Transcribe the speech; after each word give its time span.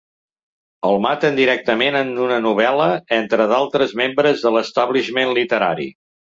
El 0.87 0.95
maten 1.05 1.37
directament 1.39 1.99
en 1.99 2.09
una 2.29 2.41
novel·la, 2.47 2.89
entre 3.19 3.49
d'altres 3.55 3.95
membres 4.03 4.49
de 4.49 4.57
l'establishment 4.59 5.39
literari. 5.41 5.91